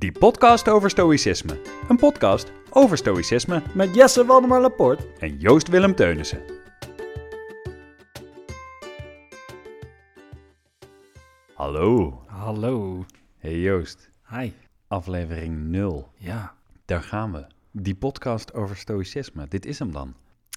Die 0.00 0.12
podcast 0.12 0.68
over 0.68 0.90
stoïcisme. 0.90 1.60
Een 1.88 1.96
podcast 1.96 2.52
over 2.70 2.96
stoïcisme 2.96 3.62
Met 3.74 3.94
Jesse 3.94 4.24
Waldemar 4.24 4.60
Laporte. 4.60 5.06
en 5.18 5.38
Joost 5.38 5.68
Willem 5.68 5.94
Teunissen. 5.94 6.42
Hallo. 11.54 12.22
Hallo. 12.26 13.04
Hey 13.38 13.60
Joost. 13.60 14.10
Hi. 14.30 14.52
Aflevering 14.88 15.58
0. 15.58 16.12
Ja. 16.16 16.54
Daar 16.84 17.02
gaan 17.02 17.32
we. 17.32 17.46
Die 17.70 17.94
podcast 17.94 18.54
over 18.54 18.76
stoïcisme. 18.76 19.48
Dit 19.48 19.66
is 19.66 19.78
hem 19.78 19.92
dan. 19.92 20.14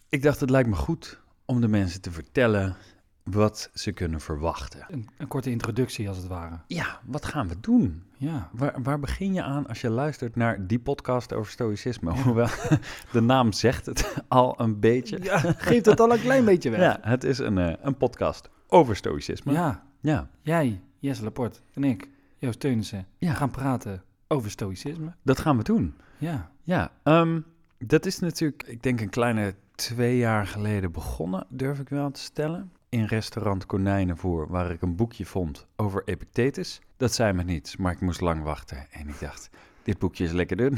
Ik 0.09 0.21
dacht 0.21 0.39
het 0.39 0.49
lijkt 0.49 0.69
me 0.69 0.75
goed 0.75 1.19
om 1.45 1.61
de 1.61 1.67
mensen 1.67 2.01
te 2.01 2.11
vertellen 2.11 2.75
wat 3.23 3.69
ze 3.73 3.91
kunnen 3.91 4.21
verwachten. 4.21 4.85
Een, 4.89 5.07
een 5.17 5.27
korte 5.27 5.49
introductie 5.49 6.07
als 6.07 6.17
het 6.17 6.27
ware. 6.27 6.59
Ja, 6.67 6.99
wat 7.05 7.25
gaan 7.25 7.47
we 7.47 7.59
doen? 7.59 8.03
Ja. 8.17 8.49
Waar, 8.51 8.81
waar 8.81 8.99
begin 8.99 9.33
je 9.33 9.43
aan 9.43 9.67
als 9.67 9.81
je 9.81 9.89
luistert 9.89 10.35
naar 10.35 10.67
die 10.67 10.79
podcast 10.79 11.33
over 11.33 11.51
stoïcisme? 11.51 12.11
Hoewel, 12.21 12.47
de 13.11 13.21
naam 13.21 13.51
zegt 13.51 13.85
het 13.85 14.13
al 14.27 14.61
een 14.61 14.79
beetje. 14.79 15.23
ja. 15.23 15.37
Geeft 15.57 15.85
het 15.85 15.99
al 15.99 16.11
een 16.13 16.21
klein 16.21 16.45
beetje 16.45 16.69
weg. 16.69 16.79
Ja, 16.83 16.97
het 17.01 17.23
is 17.23 17.37
een, 17.37 17.57
eh, 17.57 17.73
een 17.81 17.97
podcast 17.97 18.49
over 18.67 18.95
stoïcisme. 18.95 19.51
Ja. 19.51 19.83
ja. 19.99 20.29
Jij, 20.41 20.81
Jesse 20.99 21.23
Laporte 21.23 21.59
en 21.73 21.83
ik, 21.83 22.09
Joost 22.37 22.59
Teunissen, 22.59 23.05
Ja. 23.17 23.33
gaan 23.33 23.51
praten 23.51 24.03
over 24.27 24.51
stoïcisme. 24.51 25.13
dat 25.21 25.39
gaan 25.39 25.57
we 25.57 25.63
doen. 25.63 25.95
Ja. 26.17 26.51
Ja, 26.63 26.91
ehm, 27.03 27.39
dat 27.77 28.05
is 28.05 28.19
natuurlijk, 28.19 28.63
ik 28.67 28.83
denk 28.83 29.01
een 29.01 29.09
kleine 29.09 29.55
twee 29.75 30.17
jaar 30.17 30.47
geleden 30.47 30.91
begonnen, 30.91 31.45
durf 31.49 31.79
ik 31.79 31.89
wel 31.89 32.11
te 32.11 32.19
stellen. 32.19 32.71
In 32.93 33.05
restaurant 33.05 33.65
Konijnenvoer, 33.65 34.47
waar 34.47 34.71
ik 34.71 34.81
een 34.81 34.95
boekje 34.95 35.25
vond 35.25 35.67
over 35.75 36.01
Epictetus. 36.05 36.81
Dat 36.97 37.13
zei 37.13 37.33
me 37.33 37.43
niets, 37.43 37.77
maar 37.77 37.91
ik 37.91 38.01
moest 38.01 38.21
lang 38.21 38.43
wachten. 38.43 38.87
En 38.91 39.07
ik 39.07 39.19
dacht, 39.19 39.49
dit 39.83 39.99
boekje 39.99 40.23
is 40.23 40.31
lekker 40.31 40.57
dun. 40.57 40.77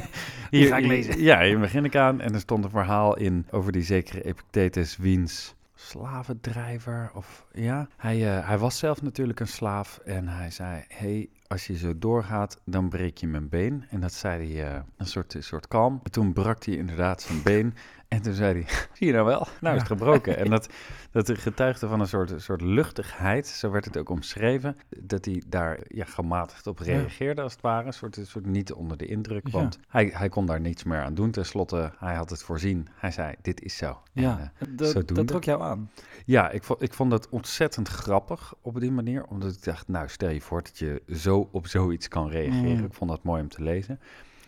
Hier 0.50 0.68
ga 0.68 0.76
ik 0.76 0.86
lezen. 0.86 1.20
Ja, 1.20 1.42
hier 1.42 1.58
begin 1.58 1.84
ik 1.84 1.96
aan. 1.96 2.20
En 2.20 2.34
er 2.34 2.40
stond 2.40 2.64
een 2.64 2.70
verhaal 2.70 3.16
in 3.16 3.46
over 3.50 3.72
die 3.72 3.82
zekere 3.82 4.22
Epictetus, 4.22 4.96
wiens 4.96 5.54
slavendrijver. 5.74 7.10
Of 7.14 7.46
ja, 7.52 7.88
hij, 7.96 8.36
eh, 8.36 8.48
hij 8.48 8.58
was 8.58 8.78
zelf 8.78 9.02
natuurlijk 9.02 9.40
een 9.40 9.48
slaaf. 9.48 9.98
En 10.04 10.28
hij 10.28 10.50
zei: 10.50 10.84
hey, 10.88 11.28
als 11.46 11.66
je 11.66 11.76
zo 11.76 11.98
doorgaat, 11.98 12.60
dan 12.64 12.88
breek 12.88 13.18
je 13.18 13.26
mijn 13.26 13.48
been. 13.48 13.84
En 13.90 14.00
dat 14.00 14.12
zei 14.12 14.54
hij 14.54 14.74
eh, 14.74 14.80
een 14.96 15.06
soort, 15.06 15.34
een 15.34 15.42
soort 15.42 15.68
kalm. 15.68 16.00
En 16.02 16.10
toen 16.10 16.32
brak 16.32 16.64
hij 16.64 16.74
inderdaad 16.74 17.22
zijn 17.22 17.42
been. 17.42 17.74
En 18.08 18.22
toen 18.22 18.32
zei 18.32 18.52
hij: 18.52 18.72
Zie 18.96 19.06
je 19.06 19.12
nou 19.12 19.24
wel? 19.26 19.46
Nou 19.60 19.74
is 19.74 19.80
het 19.82 19.90
gebroken. 19.90 20.36
En 20.46 20.50
dat, 20.50 20.68
dat 21.10 21.30
getuigde 21.38 21.88
van 21.88 22.00
een 22.00 22.06
soort, 22.06 22.32
soort 22.36 22.60
luchtigheid. 22.60 23.46
Zo 23.46 23.70
werd 23.70 23.84
het 23.84 23.96
ook 23.96 24.08
omschreven. 24.08 24.76
Dat 25.00 25.24
hij 25.24 25.42
daar 25.46 25.78
ja, 25.88 26.04
gematigd 26.04 26.66
op 26.66 26.78
reageerde, 26.78 27.42
als 27.42 27.52
het 27.52 27.60
ware. 27.60 27.86
Een 27.86 27.92
soort, 27.92 28.16
een 28.16 28.26
soort 28.26 28.46
niet 28.46 28.72
onder 28.72 28.96
de 28.96 29.06
indruk. 29.06 29.46
Ja. 29.46 29.52
Want 29.52 29.78
hij, 29.88 30.10
hij 30.14 30.28
kon 30.28 30.46
daar 30.46 30.60
niets 30.60 30.84
meer 30.84 31.02
aan 31.02 31.14
doen. 31.14 31.30
Ten 31.30 31.46
slotte, 31.46 31.92
hij 31.98 32.14
had 32.14 32.30
het 32.30 32.42
voorzien. 32.42 32.88
Hij 32.94 33.10
zei: 33.10 33.34
Dit 33.42 33.62
is 33.62 33.76
zo. 33.76 34.00
En, 34.14 34.22
Ja. 34.22 34.52
eh, 34.58 34.66
Dat, 34.70 35.08
dat 35.08 35.26
trok 35.26 35.44
jou 35.44 35.62
aan. 35.62 35.90
ja, 36.24 36.50
ik 36.50 36.62
vond, 36.64 36.82
ik 36.82 36.94
vond 36.94 37.10
dat 37.10 37.28
ontzettend 37.28 37.88
grappig 37.88 38.54
op 38.60 38.80
die 38.80 38.92
manier. 38.92 39.24
Omdat 39.26 39.52
ik 39.52 39.64
dacht, 39.64 39.88
nou 39.88 40.08
stel 40.08 40.28
je 40.30 40.40
voor 40.40 40.62
dat 40.62 40.78
je 40.78 41.02
zo 41.14 41.48
op 41.52 41.66
zoiets 41.66 42.08
kan 42.08 42.28
reageren. 42.28 42.78
Mm. 42.78 42.84
Ik 42.84 42.94
vond 42.94 43.10
dat 43.10 43.22
mooi 43.22 43.42
om 43.42 43.48
te 43.48 43.62
lezen. 43.62 44.00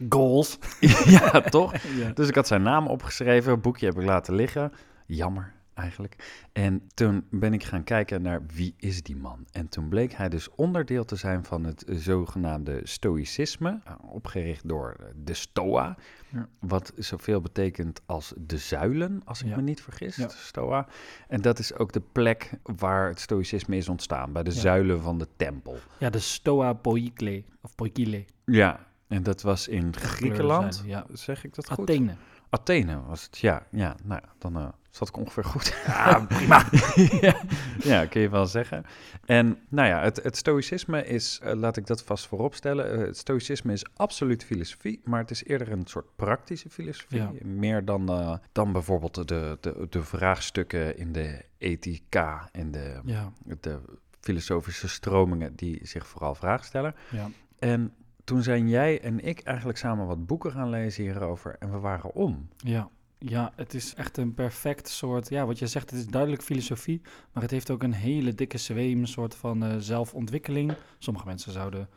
Goals. 0.09 0.59
ja, 1.07 1.41
toch? 1.41 1.77
ja. 1.77 2.11
Dus 2.11 2.29
ik 2.29 2.35
had 2.35 2.47
zijn 2.47 2.63
naam 2.63 2.87
opgeschreven, 2.87 3.53
een 3.53 3.61
boekje 3.61 3.87
heb 3.87 3.99
ik 3.99 4.05
laten 4.05 4.35
liggen. 4.35 4.73
Jammer 5.07 5.57
eigenlijk. 5.75 6.43
En 6.53 6.89
toen 6.95 7.25
ben 7.31 7.53
ik 7.53 7.65
gaan 7.65 7.85
kijken 7.85 8.23
naar 8.23 8.43
wie 8.55 8.75
is 8.77 9.03
die 9.03 9.17
man. 9.17 9.47
En 9.53 9.69
toen 9.69 9.89
bleek 9.89 10.13
hij 10.13 10.29
dus 10.29 10.49
onderdeel 10.55 11.05
te 11.05 11.17
zijn 11.17 11.45
van 11.45 11.65
het 11.65 11.85
zogenaamde 11.89 12.81
stoïcisme. 12.83 13.81
eh, 13.85 13.93
Opgericht 14.11 14.69
door 14.69 14.97
de 15.17 15.35
Stoa. 15.35 15.97
Ja. 16.33 16.49
Wat 16.61 16.93
zoveel 16.97 17.41
betekent 17.41 18.01
als 18.07 18.33
de 18.37 18.57
zuilen, 18.59 19.23
als 19.25 19.43
ik 19.43 19.49
Ja. 19.49 19.57
me 19.57 19.63
niet 19.63 19.83
vergis. 19.83 20.17
Ja. 20.17 20.29
Stoa. 20.29 20.87
En 21.29 21.41
dat 21.41 21.59
is 21.59 21.75
ook 21.75 21.93
de 21.93 22.03
plek 22.13 22.51
waar 22.63 23.09
het 23.09 23.21
stoïcisme 23.21 23.77
is 23.77 23.89
ontstaan. 23.89 24.33
Bij 24.33 24.43
de 24.43 24.53
zuilen 24.53 25.01
van 25.03 25.19
de 25.19 25.27
tempel. 25.37 25.79
ja, 25.99 26.11
de 26.11 26.19
Stoa 26.19 26.73
Poikile. 26.73 27.45
Of 27.63 27.75
Poikile. 27.75 28.25
Ja. 28.45 28.87
En 29.09 29.23
dat 29.23 29.43
was 29.43 29.69
in 29.69 29.97
Griekenland. 29.97 30.83
Ja. 30.87 31.07
Zeg 31.13 31.45
ik 31.45 31.55
dat 31.55 31.71
goed? 31.71 31.91
Athene. 31.91 32.15
Athene 32.51 33.03
was 33.03 33.23
het, 33.23 33.39
ja. 33.39 33.67
Ja, 33.71 33.97
nou 34.05 34.21
ja, 34.25 34.33
dan 34.39 34.57
eh, 34.57 34.69
zat 34.91 35.09
ik 35.09 35.17
ongeveer 35.17 35.45
goed. 35.45 35.77
Ja, 35.87 36.25
prima. 36.29 36.65
ja, 37.21 37.41
ja, 37.79 38.07
kun 38.07 38.21
je 38.21 38.29
wel 38.29 38.47
zeggen. 38.47 38.85
En 39.25 39.59
nou 39.69 39.89
ja, 39.89 40.03
het, 40.03 40.23
het 40.23 40.37
stoïcisme 40.37 41.07
is, 41.07 41.41
eh, 41.43 41.55
laat 41.55 41.77
ik 41.77 41.87
dat 41.87 42.03
vast 42.03 42.27
vooropstellen, 42.27 42.93
eh, 42.93 42.99
het 42.99 43.17
stoïcisme 43.17 43.73
is 43.73 43.85
absoluut 43.97 44.45
filosofie, 44.45 45.01
maar 45.05 45.21
het 45.21 45.31
is 45.31 45.45
eerder 45.45 45.73
een 45.73 45.87
soort 45.87 46.17
praktische 46.17 46.71
filosofie. 46.71 47.19
Ja. 47.19 47.33
Meer 47.43 47.85
dan, 47.85 48.41
dan 48.53 48.73
bijvoorbeeld 48.73 49.29
de, 49.29 49.59
de, 49.61 49.87
de 49.91 50.03
vraagstukken 50.03 50.97
in 50.99 51.13
de 51.13 51.45
ethica 51.59 52.49
en 52.53 52.71
de, 52.71 53.01
Ja. 53.05 53.33
de 53.61 53.79
filosofische 54.21 54.89
stromingen 54.89 55.55
die 55.57 55.81
zich 55.83 56.07
vooral 56.07 56.35
vragen 56.35 56.65
stellen. 56.67 56.95
Ja. 57.11 57.31
En 57.59 57.95
toen 58.29 58.43
zijn 58.43 58.69
jij 58.69 59.01
en 59.01 59.25
ik 59.25 59.41
eigenlijk 59.41 59.79
samen 59.79 60.07
wat 60.07 60.27
boeken 60.27 60.53
gaan 60.53 60.71
lezen 60.71 61.03
hierover 61.03 61.57
en 61.59 61.71
we 61.71 61.79
waren 61.79 62.15
om. 62.15 62.49
Ja, 62.57 62.89
ja, 63.19 63.53
het 63.57 63.75
is 63.75 63.95
echt 63.95 64.17
een 64.17 64.35
perfect 64.35 64.89
soort. 64.89 65.29
Ja, 65.29 65.47
wat 65.47 65.59
je 65.59 65.67
zegt, 65.67 65.91
het 65.91 65.99
is 65.99 66.07
duidelijk 66.07 66.43
filosofie, 66.43 67.01
maar 67.33 67.43
het 67.43 67.53
heeft 67.53 67.71
ook 67.71 67.83
een 67.83 67.93
hele 67.93 68.35
dikke 68.35 68.59
zweem, 68.59 69.01
een 69.01 69.09
soort 69.09 69.35
van 69.35 69.65
eh, 69.65 69.75
zelfontwikkeling. 69.79 70.73
Sommige 70.99 71.27
mensen 71.27 71.53
zouden 71.53 71.89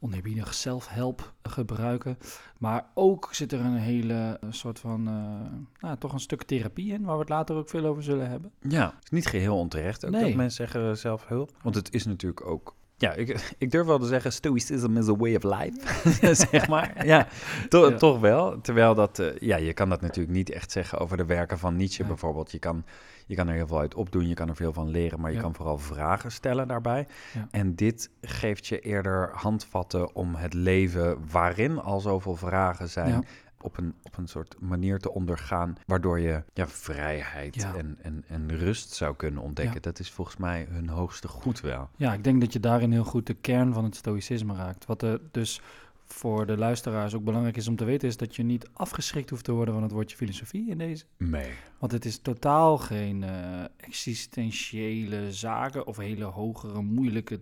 oneerbiedig 0.00 0.54
zelfhelp 0.54 1.32
gebruiken, 1.42 2.18
maar 2.58 2.86
ook 2.94 3.28
zit 3.32 3.52
er 3.52 3.60
een 3.60 3.76
hele 3.76 4.38
eh, 4.40 4.50
soort 4.50 4.78
van, 4.78 5.08
eh, 5.08 5.58
nou, 5.80 5.98
toch 5.98 6.12
een 6.12 6.20
stuk 6.20 6.42
therapie 6.42 6.92
in, 6.92 7.02
waar 7.04 7.14
we 7.14 7.20
het 7.20 7.28
later 7.28 7.56
ook 7.56 7.68
veel 7.68 7.84
over 7.84 8.02
zullen 8.02 8.28
hebben. 8.28 8.52
Ja, 8.60 8.84
het 8.84 9.04
is 9.04 9.10
niet 9.10 9.26
geheel 9.26 9.58
onterecht 9.58 10.04
ook 10.04 10.10
Nee. 10.10 10.24
dat 10.24 10.34
mensen 10.34 10.68
zeggen 10.68 10.98
zelfhulp. 10.98 11.56
Want 11.62 11.74
het 11.74 11.94
is 11.94 12.04
natuurlijk 12.04 12.46
ook... 12.46 12.78
Ja, 13.00 13.12
ik, 13.12 13.54
ik 13.58 13.70
durf 13.70 13.86
wel 13.86 13.98
te 13.98 14.06
zeggen, 14.06 14.32
stoicism 14.32 14.96
is 14.96 15.08
a 15.08 15.16
way 15.16 15.34
of 15.34 15.42
life, 15.42 16.34
zeg 16.50 16.68
maar. 16.68 17.06
Ja, 17.06 17.26
to- 17.68 17.90
Ja. 17.90 17.96
toch 17.96 18.20
wel. 18.20 18.60
Terwijl 18.60 18.94
dat, 18.94 19.18
eh, 19.18 19.26
ja, 19.38 19.56
je 19.56 19.72
kan 19.72 19.88
dat 19.88 20.00
natuurlijk 20.00 20.36
niet 20.36 20.50
echt 20.50 20.70
zeggen 20.72 20.98
over 20.98 21.16
de 21.16 21.24
werken 21.24 21.58
van 21.58 21.76
Nietzsche 21.76 22.04
bijvoorbeeld. 22.04 22.52
Je 22.52 22.58
kan, 22.58 22.84
je 23.26 23.34
kan 23.34 23.48
er 23.48 23.54
heel 23.54 23.66
veel 23.66 23.78
uit 23.78 23.94
opdoen, 23.94 24.28
je 24.28 24.34
kan 24.34 24.48
er 24.48 24.56
veel 24.56 24.72
van 24.72 24.88
leren, 24.88 25.20
maar 25.20 25.30
je 25.30 25.36
Ja. 25.36 25.42
kan 25.42 25.54
vooral 25.54 25.78
vragen 25.78 26.32
stellen 26.32 26.68
daarbij. 26.68 27.06
En 27.50 27.74
dit 27.74 28.10
geeft 28.22 28.66
je 28.66 28.80
eerder 28.80 29.30
handvatten 29.32 30.14
om 30.14 30.34
het 30.34 30.54
leven 30.54 31.18
waarin 31.30 31.78
al 31.78 32.00
zoveel 32.00 32.36
vragen 32.36 32.88
zijn... 32.88 33.26
Op 33.62 33.78
een, 33.78 33.94
op 34.02 34.16
een 34.16 34.28
soort 34.28 34.56
manier 34.60 34.98
te 34.98 35.12
ondergaan, 35.12 35.74
waardoor 35.86 36.20
je 36.20 36.42
ja, 36.54 36.68
vrijheid 36.68 37.54
Ja. 37.54 37.74
en, 37.74 37.98
en, 38.02 38.24
en 38.28 38.56
rust 38.56 38.92
zou 38.92 39.16
kunnen 39.16 39.42
ontdekken. 39.42 39.74
Ja. 39.74 39.80
Dat 39.80 39.98
is 39.98 40.10
volgens 40.10 40.36
mij 40.36 40.66
hun 40.70 40.88
hoogste 40.88 41.28
goed 41.28 41.60
wel. 41.60 41.88
Ja, 41.96 42.12
ik 42.12 42.24
denk 42.24 42.40
dat 42.40 42.52
je 42.52 42.60
daarin 42.60 42.92
heel 42.92 43.04
goed 43.04 43.26
de 43.26 43.34
kern 43.34 43.72
van 43.72 43.84
het 43.84 43.96
stoïcisme 43.96 44.54
raakt. 44.54 44.86
Wat 44.86 45.02
er 45.02 45.20
dus 45.30 45.60
voor 46.04 46.46
de 46.46 46.56
luisteraars 46.56 47.14
ook 47.14 47.24
belangrijk 47.24 47.56
is 47.56 47.68
om 47.68 47.76
te 47.76 47.84
weten, 47.84 48.08
is 48.08 48.16
dat 48.16 48.36
je 48.36 48.42
niet 48.42 48.68
afgeschrikt 48.72 49.30
hoeft 49.30 49.44
te 49.44 49.52
worden 49.52 49.74
van 49.74 49.82
het 49.82 49.92
woordje 49.92 50.16
filosofie 50.16 50.70
in 50.70 50.78
deze. 50.78 51.04
Nee. 51.16 51.50
Want 51.78 51.92
het 51.92 52.04
is 52.04 52.18
totaal 52.18 52.78
geen 52.78 53.22
eh, 53.22 53.64
existentiële 53.76 55.32
zaken 55.32 55.86
of 55.86 55.96
hele 55.96 56.24
hogere, 56.24 56.82
moeilijke 56.82 57.40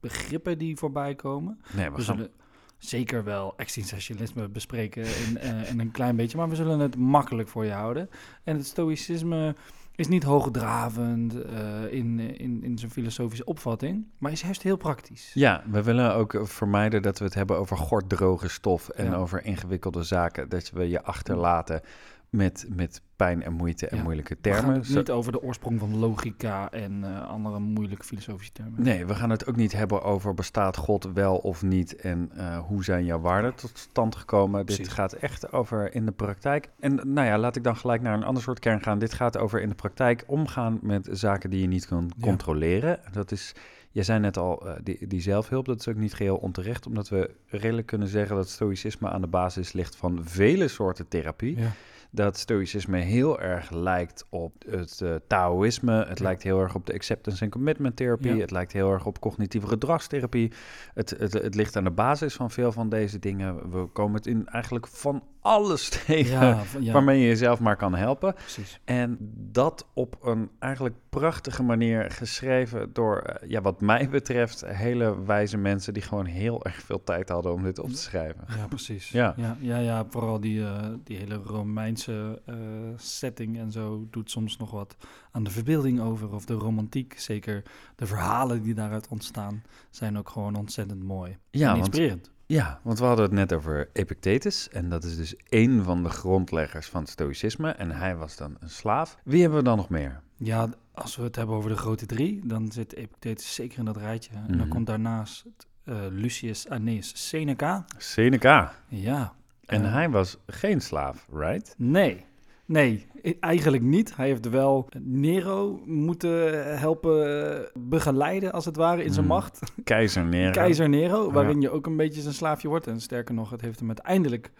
begrippen 0.00 0.58
die 0.58 0.76
voorbij 0.76 1.14
komen. 1.14 1.60
Nee, 1.72 1.90
we 1.90 1.96
We 1.96 2.02
gaan... 2.02 2.16
zullen 2.16 2.30
zeker 2.78 3.24
wel 3.24 3.54
existentialisme 3.56 4.48
bespreken 4.48 5.02
in, 5.02 5.38
eh, 5.38 5.70
in 5.70 5.80
een 5.80 5.90
klein 5.90 6.16
beetje, 6.16 6.36
maar 6.36 6.48
we 6.48 6.54
zullen 6.54 6.78
het 6.78 6.96
makkelijk 6.96 7.48
voor 7.48 7.64
je 7.64 7.72
houden. 7.72 8.10
En 8.44 8.56
het 8.56 8.66
stoïcisme 8.66 9.54
is 9.94 10.08
niet 10.08 10.22
hoogdravend 10.22 11.42
eh, 11.42 11.92
in, 11.92 12.20
in, 12.38 12.62
in 12.64 12.78
zijn 12.78 12.90
filosofische 12.90 13.44
opvatting, 13.44 14.06
maar 14.18 14.32
is 14.32 14.40
juist 14.40 14.62
heel 14.62 14.76
praktisch. 14.76 15.30
Ja, 15.34 15.62
we 15.70 15.82
willen 15.82 16.14
ook 16.14 16.40
vermijden 16.42 17.02
dat 17.02 17.18
we 17.18 17.24
het 17.24 17.34
hebben 17.34 17.58
over 17.58 17.76
gorddroge 17.76 18.48
stof 18.48 18.88
en 18.88 19.04
Ja. 19.04 19.14
over 19.14 19.44
ingewikkelde 19.44 20.02
zaken. 20.02 20.48
Dat 20.48 20.70
we 20.70 20.88
je 20.88 21.02
achterlaten 21.02 21.80
met, 22.30 22.66
met 22.68 23.02
pijn 23.16 23.42
en 23.42 23.52
moeite 23.52 23.86
en 23.88 23.96
Ja. 23.96 24.02
moeilijke 24.02 24.36
We 24.40 24.50
gaan 24.52 24.60
termen. 24.60 24.80
het 24.80 24.88
niet 24.94 25.10
over 25.10 25.32
de 25.32 25.42
oorsprong 25.42 25.78
van 25.80 25.96
logica 25.98 26.70
en 26.70 27.04
eh, 27.04 27.28
andere 27.28 27.58
moeilijke 27.58 28.04
filosofische 28.04 28.52
termen. 28.52 28.82
Nee, 28.82 29.06
we 29.06 29.14
gaan 29.14 29.30
het 29.30 29.46
ook 29.46 29.56
niet 29.56 29.72
hebben 29.72 30.02
over 30.02 30.34
bestaat 30.34 30.76
God 30.76 31.08
wel 31.14 31.36
of 31.36 31.62
niet 31.62 31.96
en 31.96 32.30
eh, 32.36 32.58
hoe 32.58 32.84
zijn 32.84 33.04
jouw 33.04 33.20
waarden 33.20 33.54
tot 33.54 33.70
stand 33.78 34.16
gekomen. 34.16 34.66
Dit 34.66 34.88
gaat 34.88 35.12
echt 35.12 35.52
over 35.52 35.94
in 35.94 36.06
de 36.06 36.12
praktijk. 36.12 36.68
En 36.80 36.94
nou 37.04 37.26
ja, 37.26 37.38
laat 37.38 37.56
ik 37.56 37.64
dan 37.64 37.76
gelijk 37.76 38.02
naar 38.02 38.14
een 38.14 38.24
ander 38.24 38.42
soort 38.42 38.58
kern 38.58 38.82
gaan. 38.82 38.98
Dit 38.98 39.12
gaat 39.14 39.38
over 39.38 39.60
in 39.60 39.68
de 39.68 39.74
praktijk 39.74 40.24
omgaan 40.26 40.78
met 40.82 41.08
zaken 41.10 41.50
die 41.50 41.60
je 41.60 41.66
niet 41.66 41.86
kan 41.86 42.04
Ja. 42.16 42.22
controleren. 42.26 42.98
Dat 43.12 43.30
is, 43.32 43.54
je 43.90 44.02
zei 44.02 44.18
net 44.20 44.36
al, 44.36 44.66
eh, 44.68 44.74
die, 44.82 45.06
die 45.06 45.20
zelfhulp, 45.20 45.66
dat 45.66 45.80
is 45.80 45.88
ook 45.88 45.96
niet 45.96 46.14
geheel 46.14 46.36
onterecht, 46.36 46.86
omdat 46.86 47.08
we 47.08 47.30
redelijk 47.46 47.86
kunnen 47.86 48.08
zeggen 48.08 48.36
dat 48.36 48.48
stoïcisme 48.48 49.08
aan 49.08 49.20
de 49.20 49.26
basis 49.26 49.72
ligt 49.72 49.96
van 49.96 50.20
vele 50.24 50.68
soorten 50.68 51.08
therapie. 51.08 51.58
Ja. 51.58 51.70
Dat 52.10 52.36
stoïcisme 52.38 52.98
heel 52.98 53.40
erg 53.40 53.70
lijkt 53.70 54.26
op 54.28 54.52
het 54.70 55.00
uh, 55.02 55.14
Taoïsme. 55.26 56.04
Het 56.04 56.18
Ja. 56.18 56.24
lijkt 56.24 56.42
heel 56.42 56.60
erg 56.60 56.74
op 56.74 56.86
de 56.86 56.92
acceptance 56.94 57.42
and 57.42 57.52
commitment 57.52 57.96
therapie. 57.96 58.34
Ja. 58.34 58.40
Het 58.40 58.50
lijkt 58.50 58.72
heel 58.72 58.92
erg 58.92 59.06
op 59.06 59.20
cognitieve 59.20 59.66
gedragstherapie. 59.66 60.52
Het, 60.94 61.10
het, 61.18 61.32
het 61.32 61.54
ligt 61.54 61.76
aan 61.76 61.84
de 61.84 61.90
basis 61.90 62.34
van 62.34 62.50
veel 62.50 62.72
van 62.72 62.88
deze 62.88 63.18
dingen. 63.18 63.70
We 63.70 63.86
komen 63.86 64.14
het 64.14 64.26
in 64.26 64.46
eigenlijk 64.46 64.86
van 64.86 65.22
alles 65.48 65.88
tegen 66.06 66.40
Ja, 66.40 66.64
van- 66.64 66.82
ja, 66.82 66.92
waarmee 66.92 67.20
je 67.20 67.26
jezelf 67.26 67.60
maar 67.60 67.76
kan 67.76 67.94
helpen. 67.94 68.34
precies. 68.34 68.80
En 68.84 69.16
dat 69.50 69.86
op 69.94 70.16
een 70.22 70.50
eigenlijk 70.58 70.94
prachtige 71.08 71.62
manier 71.62 72.10
geschreven 72.10 72.92
door, 72.92 73.18
eh, 73.18 73.48
ja, 73.50 73.60
wat 73.60 73.80
mij 73.80 74.08
betreft, 74.18 74.64
hele 74.66 75.24
wijze 75.24 75.56
mensen 75.56 75.92
die 75.94 76.02
gewoon 76.02 76.24
heel 76.24 76.64
erg 76.64 76.74
veel 76.82 77.04
tijd 77.04 77.28
hadden 77.28 77.52
om 77.52 77.62
dit 77.62 77.78
op 77.78 77.90
te 77.90 77.96
schrijven. 77.96 78.44
Ja, 78.56 78.66
precies. 78.66 79.08
Ja. 79.10 79.34
Ja, 79.36 79.56
ja, 79.60 79.78
ja, 79.78 80.06
vooral 80.10 80.40
die, 80.40 80.64
eh, 80.64 80.86
die 81.04 81.16
hele 81.16 81.34
Romeinse 81.34 82.42
eh, 82.46 82.54
setting 82.96 83.58
en 83.58 83.72
zo 83.72 84.06
doet 84.10 84.30
soms 84.30 84.56
nog 84.56 84.70
wat 84.70 84.96
aan 85.30 85.44
de 85.44 85.50
verbeelding 85.50 86.00
over. 86.00 86.32
Of 86.34 86.44
de 86.44 86.54
romantiek. 86.54 87.14
Zeker 87.18 87.62
de 87.96 88.06
verhalen 88.06 88.62
die 88.62 88.74
daaruit 88.74 89.08
ontstaan 89.08 89.62
zijn 89.90 90.18
ook 90.18 90.28
gewoon 90.28 90.54
ontzettend 90.56 91.02
mooi. 91.02 91.36
Ja, 91.50 91.66
en 91.66 91.72
want, 91.72 91.86
inspirerend. 91.86 92.30
Ja, 92.48 92.80
want 92.82 92.98
we 92.98 93.04
hadden 93.04 93.24
het 93.24 93.34
net 93.34 93.52
over 93.52 93.88
Epictetus. 93.92 94.68
En 94.68 94.88
dat 94.88 95.04
is 95.04 95.16
dus 95.16 95.36
één 95.48 95.84
van 95.84 96.02
de 96.02 96.08
grondleggers 96.08 96.86
van 96.88 97.00
het 97.00 97.10
stoïcisme. 97.10 97.70
En 97.70 97.90
hij 97.90 98.16
was 98.16 98.36
dan 98.36 98.56
een 98.60 98.70
slaaf. 98.70 99.18
Wie 99.24 99.40
hebben 99.40 99.58
we 99.58 99.64
dan 99.64 99.76
nog 99.76 99.88
meer? 99.88 100.20
Ja, 100.36 100.68
als 100.92 101.16
we 101.16 101.22
het 101.22 101.36
hebben 101.36 101.56
over 101.56 101.70
de 101.70 101.76
grote 101.76 102.06
drie, 102.06 102.40
dan 102.46 102.72
zit 102.72 102.94
Epictetus 102.94 103.54
zeker 103.54 103.78
in 103.78 103.84
dat 103.84 103.96
rijtje. 103.96 104.30
En 104.34 104.44
Mhm. 104.48 104.58
dan 104.58 104.68
komt 104.68 104.86
daarnaast 104.86 105.44
eh, 105.84 105.96
Lucius 106.10 106.68
Annaeus 106.68 107.28
Seneca. 107.28 107.84
Seneca. 107.96 108.72
Ja. 108.88 109.32
En 109.66 109.84
eh, 109.84 109.92
hij 109.92 110.10
was 110.10 110.36
geen 110.46 110.80
slaaf, 110.80 111.26
right? 111.32 111.74
Nee. 111.76 112.24
Nee, 112.68 113.06
eigenlijk 113.40 113.82
niet. 113.82 114.16
Hij 114.16 114.26
heeft 114.26 114.48
wel 114.48 114.88
Nero 114.98 115.80
moeten 115.84 116.78
helpen 116.78 117.68
begeleiden, 117.78 118.52
als 118.52 118.64
het 118.64 118.76
ware, 118.76 119.04
in 119.04 119.12
zijn 119.12 119.26
Hmm. 119.26 119.34
macht. 119.34 119.60
Keizer 119.84 120.24
Nero. 120.24 120.50
Keizer 120.50 120.88
Nero, 120.88 121.26
Ja. 121.26 121.32
waarin 121.32 121.60
je 121.60 121.70
ook 121.70 121.86
een 121.86 121.96
beetje 121.96 122.20
zijn 122.20 122.34
slaafje 122.34 122.68
wordt. 122.68 122.86
En 122.86 123.00
sterker 123.00 123.34
nog, 123.34 123.50
het 123.50 123.60
heeft 123.60 123.78
hem 123.78 123.88
uiteindelijk 123.88 124.50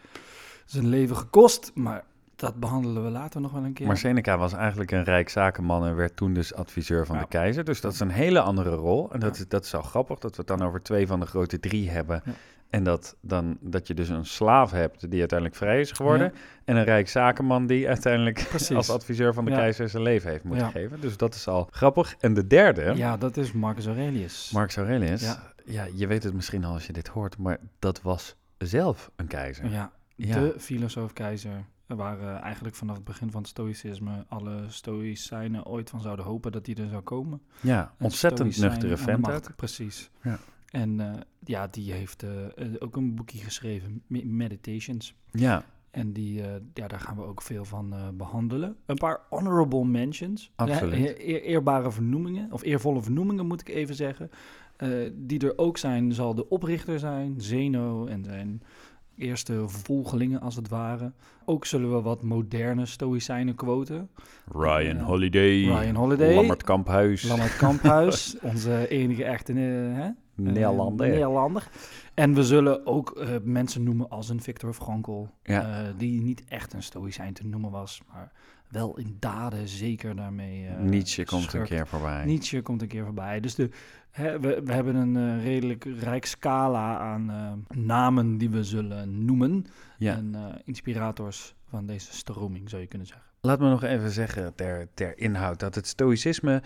zijn 0.65 0.87
leven 0.89 1.17
gekost. 1.17 1.71
Maar 1.75 2.05
dat 2.37 2.55
behandelen 2.61 3.05
we 3.05 3.11
later 3.11 3.41
nog 3.41 3.53
wel 3.53 3.65
een 3.65 3.73
keer. 3.73 3.87
Maar 3.87 3.97
Seneca 3.97 4.39
was 4.39 4.53
eigenlijk 4.53 4.91
een 4.91 5.05
rijk 5.05 5.29
zakenman 5.29 5.87
en 5.87 5.97
werd 5.97 6.17
toen 6.17 6.33
dus 6.33 6.55
adviseur 6.55 7.07
van 7.07 7.17
Ja. 7.17 7.23
de 7.23 7.29
keizer. 7.29 7.65
Dus 7.65 7.81
dat 7.81 7.93
is 7.93 8.01
een 8.01 8.11
hele 8.11 8.41
andere 8.41 8.75
rol. 8.75 9.13
En 9.13 9.21
dat, 9.21 9.37
is, 9.37 9.49
dat 9.49 9.65
is 9.65 9.75
al 9.75 9.83
grappig 9.83 10.19
dat 10.19 10.31
we 10.31 10.37
het 10.47 10.59
dan 10.59 10.67
over 10.69 10.83
twee 10.83 11.07
van 11.07 11.21
de 11.21 11.27
grote 11.27 11.61
drie 11.61 11.91
hebben. 11.91 12.23
Ja. 12.25 12.33
En 12.71 12.85
dat, 12.85 13.17
dan, 13.21 13.59
dat 13.61 13.87
je 13.87 13.95
dus 13.95 14.09
een 14.09 14.25
slaaf 14.27 14.71
hebt 14.71 15.11
die 15.11 15.19
uiteindelijk 15.19 15.59
vrij 15.59 15.81
is 15.81 15.93
geworden. 15.93 16.33
En 16.65 16.77
een 16.77 16.85
rijk 16.85 17.09
zakenman 17.09 17.67
die 17.67 17.89
uiteindelijk 17.89 18.47
Precies. 18.51 18.77
als 18.77 18.91
adviseur 18.91 19.35
van 19.35 19.45
de 19.45 19.51
Ja. 19.51 19.57
keizer 19.57 19.89
zijn 19.89 20.03
leven 20.03 20.31
heeft 20.31 20.45
moeten 20.45 20.65
Ja. 20.65 20.71
geven. 20.71 21.01
Dus 21.01 21.17
dat 21.17 21.35
is 21.35 21.49
al 21.49 21.69
grappig. 21.71 22.15
En 22.21 22.35
de 22.35 22.47
derde, 22.47 22.93
Ja, 22.97 23.17
dat 23.17 23.37
is 23.37 23.53
Marcus 23.53 23.87
Aurelius. 23.87 24.51
Marcus 24.53 24.77
Aurelius. 24.77 25.37
Ja. 25.65 25.87
Je 25.95 26.07
weet 26.07 26.23
het 26.23 26.35
misschien 26.35 26.65
al 26.65 26.73
als 26.73 26.87
je 26.87 26.93
dit 26.93 27.09
hoort, 27.09 27.39
maar 27.39 27.59
dat 27.79 28.03
was 28.03 28.37
zelf 28.59 29.11
een 29.17 29.27
keizer. 29.27 29.71
Ja, 29.71 29.91
de 30.17 30.55
filosoof-keizer. 30.59 31.65
Waar 31.87 32.41
eigenlijk 32.43 32.75
vanaf 32.75 32.97
het 32.97 33.05
begin 33.05 33.31
van 33.31 33.41
het 33.41 33.51
stoïcisme 33.51 34.25
alle 34.29 34.65
stoïcijnen 34.67 35.67
ooit 35.67 35.91
van 35.91 36.01
zouden 36.01 36.25
hopen 36.25 36.53
dat 36.53 36.65
die 36.65 36.77
er 36.83 36.89
zou 36.89 37.03
komen. 37.03 37.41
Ja, 37.61 37.93
ontzettend 37.99 38.59
nuchtere 38.59 38.97
vent. 38.97 39.57
Precies. 39.57 40.11
Ja. 40.23 40.39
En 40.71 41.01
eh, 41.01 41.13
ja, 41.45 41.67
die 41.67 41.93
heeft 41.93 42.23
eh, 42.23 42.45
eh, 42.45 42.75
ook 42.79 42.97
een 42.97 43.15
boekje 43.15 43.39
geschreven, 43.39 44.03
Me- 44.07 44.25
Meditations. 44.25 45.15
Ja, 45.31 45.65
En 45.91 46.13
die, 46.13 46.33
ja, 46.75 46.89
daar 46.89 47.01
gaan 47.01 47.17
we 47.17 47.23
ook 47.23 47.43
veel 47.43 47.65
van 47.65 47.93
eh, 47.93 48.09
behandelen. 48.15 48.77
Een 48.87 48.97
paar 48.97 49.21
honorable 49.29 49.85
mentions. 49.85 50.51
Absoluut. 50.57 50.99
Ja, 50.99 51.05
eer- 51.07 51.17
eer- 51.29 51.43
eerbare 51.43 51.91
vernoemingen, 51.91 52.53
of 52.53 52.63
eervolle 52.63 53.03
vernoemingen 53.03 53.47
moet 53.47 53.61
ik 53.61 53.69
even 53.69 53.95
zeggen. 53.95 54.31
Die 55.15 55.39
er 55.47 55.59
ook 55.59 55.79
zijn, 55.79 56.13
zal 56.13 56.35
de 56.35 56.49
oprichter 56.49 56.99
zijn, 56.99 57.35
Zeno 57.41 58.07
en 58.07 58.25
zijn 58.25 58.63
eerste 59.17 59.69
volgelingen 59.69 60.41
als 60.41 60.57
het 60.57 60.69
ware. 60.69 61.13
Ook 61.45 61.65
zullen 61.65 61.95
we 61.95 62.01
wat 62.03 62.23
moderne 62.23 62.87
stoïcijnen 62.87 63.55
quoten. 63.55 64.09
Ryan. 64.53 64.97
Holiday, 64.99 65.63
Ryan 65.65 65.95
Holiday, 65.95 66.35
Lammert 66.35 66.63
Kamphuis, 66.63 67.23
Lammert 67.23 67.57
Kamphuis, 67.57 68.37
onze 68.53 68.89
enige 68.89 69.25
echte 69.25 69.53
hè? 69.53 70.09
Eh, 70.39 70.45
Nederlander. 70.45 71.09
Nederlander. 71.09 71.69
En 72.15 72.35
we 72.35 72.45
zullen 72.45 72.87
ook 72.87 73.11
eh, 73.11 73.29
mensen 73.43 73.83
noemen 73.83 74.09
als 74.09 74.29
een 74.29 74.41
Viktor 74.43 74.73
Frankl, 74.75 75.27
Ja. 75.43 75.83
eh, 75.87 75.93
die 75.97 76.21
niet 76.21 76.45
echt 76.49 76.73
een 76.73 76.83
stoïcijn 76.83 77.33
te 77.35 77.47
noemen 77.47 77.71
was, 77.71 78.03
maar 78.13 78.33
wel 78.69 78.99
in 78.99 79.17
daden 79.19 79.69
zeker 79.69 80.17
daarmee. 80.17 80.67
eh, 80.67 80.79
Nietzsche 80.79 81.25
komt 81.25 81.53
een 81.53 81.65
keer 81.65 81.87
voorbij. 81.87 82.25
Nietzsche 82.25 82.63
komt 82.63 82.83
een 82.83 82.89
keer 82.89 83.05
voorbij. 83.05 83.41
Dus 83.41 83.55
de, 83.55 83.71
hè, 84.11 84.41
we, 84.41 84.61
we 84.65 84.73
hebben 84.73 84.95
een 84.95 85.41
redelijk 85.43 85.85
rijk 85.85 86.25
scala 86.27 86.99
aan 86.99 87.65
namen 87.69 88.39
die 88.39 88.51
we 88.51 88.65
zullen 88.65 89.25
noemen. 89.25 89.67
Ja. 89.99 90.17
En 90.17 90.35
inspirators 90.65 91.55
van 91.69 91.87
deze 91.87 92.13
stroming, 92.13 92.69
zou 92.71 92.83
je 92.83 92.89
kunnen 92.89 93.07
zeggen. 93.07 93.27
Laat 93.41 93.59
me 93.61 93.69
nog 93.69 93.83
even 93.83 94.11
zeggen 94.11 94.55
ter, 94.55 94.89
ter 94.95 95.19
inhoud 95.19 95.61
dat 95.61 95.75
het 95.75 95.87
stoïcisme 95.87 96.63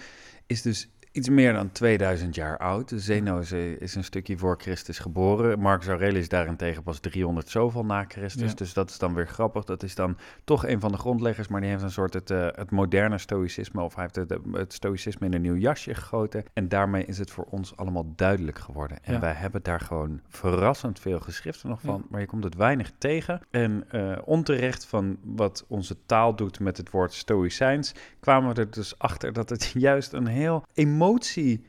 is 0.47 0.63
dus 0.63 0.91
iets 1.13 1.29
meer 1.29 1.53
dan 1.53 1.73
2000 1.73 2.35
jaar 2.35 2.59
oud. 2.59 2.93
Zeno 2.95 3.39
is, 3.39 3.53
eh, 3.53 3.81
is 3.81 3.95
een 3.95 4.05
stukje 4.05 4.39
voor 4.39 4.57
Christus 4.61 4.99
geboren. 4.99 5.59
Marcus 5.59 5.89
Aurelius 5.89 6.29
daarentegen 6.29 6.83
pas 6.83 6.99
300 6.99 7.49
zoveel 7.49 7.85
na 7.85 8.05
Christus. 8.09 8.51
Ja. 8.51 8.57
Dus 8.57 8.73
dat 8.73 8.91
is 8.91 8.99
dan 8.99 9.15
weer 9.15 9.27
grappig. 9.27 9.65
Dat 9.65 9.83
is 9.83 9.95
dan 9.95 10.17
toch 10.45 10.67
een 10.67 10.81
van 10.81 10.93
de 10.93 10.99
grondleggers, 10.99 11.49
maar 11.49 11.61
die 11.61 11.71
heeft 11.71 11.83
een 11.83 11.91
soort 11.91 12.15
het, 12.15 12.31
eh, 12.31 12.47
het 12.51 12.71
moderne 12.71 13.19
stoïcisme 13.19 13.83
of 13.83 13.95
hij 13.95 14.03
heeft 14.13 14.31
het, 14.31 14.41
het 14.53 14.73
stoïcisme 14.73 15.27
in 15.27 15.35
een 15.35 15.41
nieuw 15.41 15.57
jasje 15.57 15.95
gegoten. 15.95 16.45
En 16.53 16.69
daarmee 16.69 17.05
is 17.05 17.19
het 17.19 17.31
voor 17.31 17.47
ons 17.51 17.77
allemaal 17.77 18.13
duidelijk 18.17 18.59
geworden. 18.59 18.99
En 19.03 19.13
Ja. 19.13 19.21
wij 19.21 19.33
hebben 19.33 19.63
daar 19.63 19.81
gewoon 19.81 20.21
verrassend 20.29 21.01
veel 21.01 21.21
geschriften 21.21 21.69
nog 21.69 21.81
van, 21.81 21.95
Ja. 21.95 22.07
maar 22.11 22.21
je 22.21 22.27
komt 22.27 22.45
het 22.45 22.55
weinig 22.55 22.91
tegen. 22.99 23.41
En 23.51 23.85
eh, 23.91 24.19
onterecht 24.25 24.87
van 24.87 25.19
wat 25.25 25.65
onze 25.69 25.97
taal 26.07 26.37
doet 26.37 26.61
met 26.61 26.77
het 26.77 26.91
woord 26.91 27.13
stoïcijns, 27.13 27.95
kwamen 28.21 28.55
we 28.55 28.61
er 28.61 28.71
dus 28.71 28.99
achter 28.99 29.33
dat 29.33 29.49
het 29.49 29.73
juist 29.89 30.13
een 30.13 30.27
heel 30.27 30.65
emotie 30.75 31.01
eh, 31.37 31.61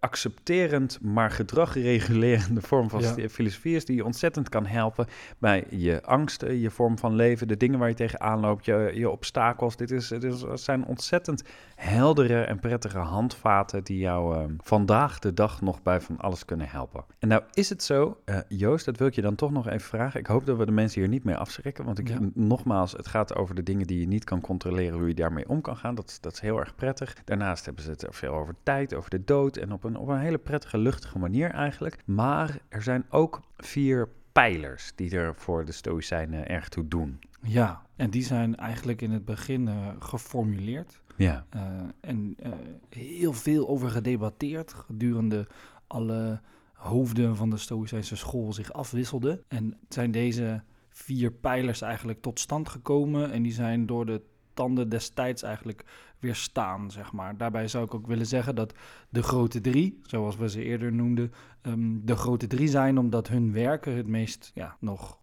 accepterend, 0.00 0.98
maar 1.02 1.30
gedragregulerende 1.30 2.60
vorm 2.60 2.88
van 2.90 3.00
Ja. 3.00 3.28
filosofie 3.28 3.76
is 3.76 3.84
die 3.84 3.96
je 3.96 4.04
ontzettend 4.04 4.48
kan 4.48 4.66
helpen 4.66 5.06
bij 5.38 5.64
je 5.70 6.02
angsten, 6.02 6.58
je 6.60 6.70
vorm 6.70 6.98
van 6.98 7.14
leven, 7.14 7.48
de 7.48 7.56
dingen 7.56 7.78
waar 7.78 7.88
je 7.88 7.94
tegenaan 7.94 8.40
loopt, 8.40 8.64
je, 8.64 8.90
je 8.94 9.10
obstakels. 9.10 9.76
Dit, 9.76 9.90
is, 9.90 10.08
dit 10.08 10.44
zijn 10.54 10.84
ontzettend 10.86 11.42
heldere 11.74 12.40
en 12.42 12.58
prettige 12.58 12.98
handvaten 12.98 13.84
die 13.84 13.98
jou 13.98 14.36
eh, 14.36 14.44
vandaag 14.58 15.18
de 15.18 15.34
dag 15.34 15.60
nog 15.60 15.82
bij 15.82 16.00
van 16.00 16.18
alles 16.18 16.44
kunnen 16.44 16.68
helpen. 16.68 17.04
En 17.18 17.28
nou 17.28 17.42
is 17.52 17.68
het 17.68 17.82
zo, 17.82 18.20
eh, 18.24 18.38
Joost, 18.48 18.84
dat 18.84 18.96
wil 18.96 19.06
ik 19.06 19.14
je 19.14 19.22
dan 19.22 19.34
toch 19.34 19.50
nog 19.50 19.66
even 19.68 19.80
vragen. 19.88 20.20
Ik 20.20 20.26
hoop 20.26 20.46
dat 20.46 20.56
we 20.56 20.64
de 20.66 20.72
mensen 20.72 21.00
hier 21.00 21.10
niet 21.10 21.24
mee 21.24 21.36
afschrikken, 21.36 21.84
want 21.84 21.98
ik, 21.98 22.08
Ja. 22.08 22.18
nogmaals, 22.34 22.92
het 22.92 23.06
gaat 23.08 23.34
over 23.34 23.54
de 23.54 23.62
dingen 23.62 23.86
die 23.86 24.00
je 24.00 24.06
niet 24.06 24.24
kan 24.24 24.40
controleren, 24.40 24.98
hoe 24.98 25.08
je 25.08 25.14
daarmee 25.14 25.48
om 25.48 25.60
kan 25.60 25.76
gaan. 25.76 25.94
Dat, 25.94 26.08
is- 26.08 26.20
dat 26.20 26.32
is 26.32 26.40
heel 26.40 26.58
erg 26.58 26.74
prettig. 26.74 27.14
Daarnaast 27.24 27.64
hebben 27.64 27.84
ze 27.84 27.90
het 27.90 28.02
er 28.02 28.14
veel 28.14 28.32
over 28.34 28.54
tijd, 28.62 28.94
over 28.94 29.10
de 29.10 29.24
dood 29.24 29.56
en 29.56 29.69
op 29.72 29.84
een, 29.84 29.96
op 29.96 30.08
een 30.08 30.18
hele 30.18 30.38
prettige, 30.38 30.78
luchtige 30.78 31.18
manier 31.18 31.50
eigenlijk. 31.50 31.96
Maar 32.04 32.58
er 32.68 32.82
zijn 32.82 33.04
ook 33.10 33.40
vier 33.56 34.08
pijlers 34.32 34.92
die 34.94 35.16
er 35.16 35.34
voor 35.34 35.64
de 35.64 35.72
Stoïcijnen 35.72 36.48
erg 36.48 36.68
toe 36.68 36.88
doen. 36.88 37.18
Ja, 37.42 37.82
en 37.96 38.10
die 38.10 38.22
zijn 38.22 38.56
eigenlijk 38.56 39.02
in 39.02 39.10
het 39.10 39.24
begin 39.24 39.68
eh, 39.68 39.88
geformuleerd. 39.98 41.00
Ja. 41.16 41.46
eh, 41.50 41.62
en 42.00 42.34
eh, 42.38 42.52
heel 42.88 43.32
veel 43.32 43.68
over 43.68 43.90
gedebatteerd 43.90 44.72
gedurende 44.72 45.46
alle 45.86 46.40
hoofden 46.72 47.36
van 47.36 47.50
de 47.50 47.56
Stoïcijnse 47.56 48.16
school 48.16 48.52
zich 48.52 48.72
afwisselden. 48.72 49.42
En 49.48 49.78
zijn 49.88 50.10
deze 50.10 50.62
vier 50.88 51.32
pijlers 51.32 51.80
eigenlijk 51.80 52.20
tot 52.20 52.40
stand 52.40 52.68
gekomen 52.68 53.30
en 53.30 53.42
die 53.42 53.52
zijn 53.52 53.86
door 53.86 54.06
de 54.06 54.22
tanden 54.54 54.88
destijds 54.88 55.42
eigenlijk 55.42 55.84
weerstaan, 56.20 56.90
zeg 56.90 57.12
maar. 57.12 57.36
Daarbij 57.36 57.68
zou 57.68 57.84
ik 57.84 57.94
ook 57.94 58.06
willen 58.06 58.26
zeggen 58.26 58.54
dat 58.54 58.74
de 59.08 59.22
grote 59.22 59.60
drie, 59.60 60.00
zoals 60.02 60.36
we 60.36 60.48
ze 60.50 60.62
eerder 60.64 60.92
noemden, 60.92 61.32
ehm, 61.62 61.98
de 62.02 62.16
grote 62.16 62.46
drie 62.46 62.68
zijn 62.68 62.98
omdat 62.98 63.28
hun 63.28 63.52
werken 63.52 63.96
het 63.96 64.06
meest 64.06 64.50
ja, 64.54 64.76
nog 64.80 65.18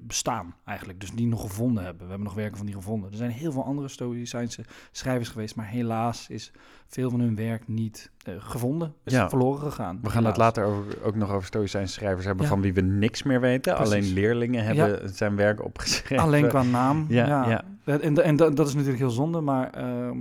bestaan 0.00 0.54
eigenlijk. 0.64 1.00
Dus 1.00 1.12
die 1.12 1.26
nog 1.26 1.40
gevonden 1.40 1.84
hebben. 1.84 2.02
We 2.02 2.08
hebben 2.08 2.26
nog 2.26 2.34
werken 2.36 2.56
van 2.56 2.66
die 2.66 2.74
gevonden. 2.74 3.10
Er 3.10 3.16
zijn 3.16 3.30
heel 3.30 3.52
veel 3.52 3.64
andere 3.64 3.88
Stoïcijnse 3.88 4.64
schrijvers 4.90 5.28
geweest, 5.28 5.56
maar 5.56 5.66
helaas 5.66 6.28
is 6.28 6.52
veel 6.86 7.10
van 7.10 7.20
hun 7.20 7.36
werk 7.36 7.68
niet 7.68 8.10
eh, 8.22 8.34
gevonden. 8.38 8.94
Is 9.04 9.12
Ja. 9.12 9.28
verloren 9.28 9.60
gegaan. 9.60 9.98
We 10.02 10.10
gaan 10.10 10.24
het 10.24 10.36
later 10.36 10.64
over, 10.64 11.02
ook 11.04 11.14
nog 11.14 11.30
over 11.30 11.46
Stoïcijnse 11.46 11.92
schrijvers 11.92 12.24
hebben 12.26 12.44
Ja. 12.44 12.50
van 12.50 12.60
wie 12.60 12.72
we 12.74 12.80
niks 12.80 13.22
meer 13.22 13.40
weten. 13.40 13.74
Precies. 13.74 13.92
Alleen 13.94 14.12
leerlingen 14.12 14.64
hebben 14.64 15.14
zijn 15.14 15.36
werk 15.36 15.64
opgeschreven. 15.64 16.24
Alleen 16.24 16.48
qua 16.48 16.62
naam. 16.62 17.06
Ja. 17.08 17.64
En, 17.84 18.24
en 18.24 18.36
dat 18.36 18.56
dat 18.56 18.66
is 18.66 18.72
natuurlijk 18.74 19.00
heel 19.00 19.10
zonde, 19.10 19.40
maar 19.40 19.70
ehm, 19.70 20.18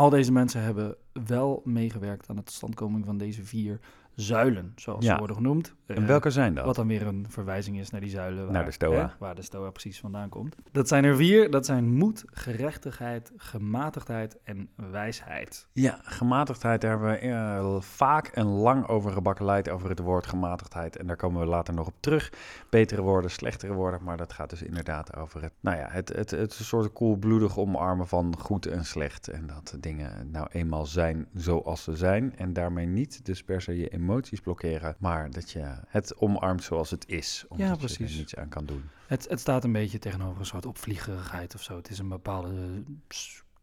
al 0.00 0.10
deze 0.10 0.32
mensen 0.32 0.62
hebben 0.62 0.96
wel 1.12 1.62
meegewerkt 1.64 2.28
aan 2.28 2.36
de 2.36 2.42
totstandkoming 2.42 3.04
van 3.04 3.18
deze 3.18 3.44
vier 3.44 3.80
zuilen, 4.20 4.72
zoals 4.76 5.04
Ja. 5.04 5.12
ze 5.12 5.18
worden 5.18 5.36
genoemd. 5.36 5.74
En 5.86 5.96
Eh, 5.96 6.04
welke 6.04 6.30
zijn 6.30 6.54
dat? 6.54 6.64
Wat 6.64 6.74
dan 6.74 6.86
weer 6.86 7.06
een 7.06 7.26
verwijzing 7.28 7.78
is 7.78 7.90
naar 7.90 8.00
die 8.00 8.10
zuilen. 8.10 8.44
Waar, 8.44 8.52
Naar 8.52 8.64
de 8.64 8.70
Stoa. 8.70 9.06
hè, 9.06 9.06
waar 9.18 9.34
de 9.34 9.42
Stoa 9.42 9.70
precies 9.70 10.00
vandaan 10.00 10.28
komt. 10.28 10.56
Dat 10.72 10.88
zijn 10.88 11.04
er 11.04 11.16
vier. 11.16 11.50
Dat 11.50 11.66
zijn 11.66 11.94
moed, 11.94 12.24
gerechtigheid, 12.26 13.32
gematigdheid 13.36 14.38
en 14.44 14.68
wijsheid. 14.90 15.66
Ja, 15.72 15.98
gematigdheid, 16.02 16.80
daar 16.80 16.90
hebben 16.90 17.10
we 17.10 17.16
eh, 17.18 17.80
vaak 17.80 18.26
en 18.26 18.46
lang 18.46 18.86
over 18.88 19.10
gebakkeleid, 19.12 19.68
over 19.68 19.88
het 19.88 19.98
woord 19.98 20.26
gematigdheid. 20.26 20.96
En 20.96 21.06
daar 21.06 21.16
komen 21.16 21.40
we 21.40 21.46
later 21.46 21.74
nog 21.74 21.86
op 21.86 21.94
terug. 22.00 22.32
Betere 22.70 23.02
woorden, 23.02 23.30
slechtere 23.30 23.72
woorden, 23.72 24.00
maar 24.04 24.16
dat 24.16 24.32
gaat 24.32 24.50
dus 24.50 24.62
inderdaad 24.62 25.16
over 25.16 25.42
het, 25.42 25.52
nou 25.60 25.76
ja, 25.76 25.86
het, 25.90 26.08
het, 26.08 26.30
het 26.30 26.58
een 26.58 26.64
soort 26.64 26.92
koelbloedig 26.92 27.58
omarmen 27.58 28.06
van 28.08 28.34
goed 28.38 28.66
en 28.66 28.84
slecht. 28.84 29.28
En 29.28 29.46
dat 29.46 29.76
dingen 29.80 30.30
nou 30.30 30.46
eenmaal 30.50 30.86
zijn 30.86 31.26
zoals 31.34 31.82
ze 31.82 31.96
zijn. 31.96 32.36
En 32.36 32.52
daarmee 32.52 32.86
niet 32.86 33.24
dus 33.24 33.42
per 33.44 33.60
se 33.62 33.76
je 33.76 33.88
emoties 33.88 34.08
blokkeren, 34.42 34.96
maar 34.98 35.30
dat 35.30 35.50
je 35.50 35.74
het 35.88 36.16
omarmt 36.16 36.62
zoals 36.62 36.90
het 36.90 37.08
is. 37.08 37.44
Omdat 37.48 37.68
je 37.68 37.76
precies. 37.76 38.12
er 38.12 38.18
niets 38.18 38.36
aan 38.36 38.48
kan 38.48 38.66
doen. 38.66 38.82
Het, 39.06 39.26
het 39.28 39.40
staat 39.40 39.64
een 39.64 39.72
beetje 39.72 39.98
tegenover 39.98 40.40
een 40.40 40.46
soort 40.46 40.66
opvliegerigheid 40.66 41.54
of 41.54 41.62
zo. 41.62 41.76
Het 41.76 41.90
is 41.90 41.98
een 41.98 42.08
bepaalde 42.08 42.82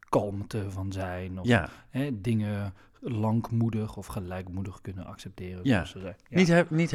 kalmte 0.10 0.72
van 0.72 0.92
zijn. 0.92 1.40
Of 1.40 1.48
Ja, 1.48 1.70
hè, 1.90 2.22
dingen 2.22 2.74
langmoedig 3.00 3.98
of 3.98 4.06
gelijkmoedig 4.06 4.82
kunnen 4.82 5.06
accepteren. 5.06 5.60
Ja. 5.64 5.74
zoals 5.74 5.90
ze 5.90 6.00
zeggen. 6.00 6.22
Ja. 6.30 6.38
Niet, 6.38 6.48
hef, 6.48 6.70
niet 6.70 6.92